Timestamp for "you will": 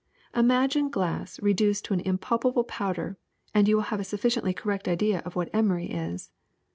3.67-3.83